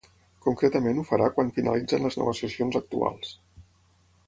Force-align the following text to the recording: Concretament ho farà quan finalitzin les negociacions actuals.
Concretament 0.45 1.01
ho 1.01 1.03
farà 1.09 1.27
quan 1.35 1.51
finalitzin 1.59 2.07
les 2.09 2.19
negociacions 2.23 2.81
actuals. 2.83 3.37